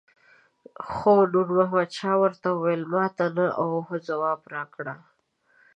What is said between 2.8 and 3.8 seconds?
ماته نه او